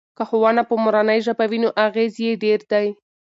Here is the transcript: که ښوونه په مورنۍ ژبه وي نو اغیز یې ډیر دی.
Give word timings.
که 0.17 0.23
ښوونه 0.29 0.61
په 0.69 0.75
مورنۍ 0.83 1.19
ژبه 1.27 1.45
وي 1.51 1.59
نو 1.63 1.69
اغیز 1.85 2.13
یې 2.25 2.31
ډیر 2.43 2.59
دی. 2.71 2.87